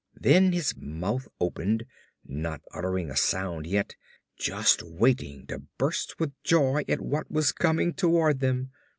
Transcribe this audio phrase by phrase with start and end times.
[0.19, 1.85] Then his mouth opened,
[2.25, 3.95] not uttering a sound yet,
[4.35, 8.71] just waiting to burst with joy at what was coming toward them.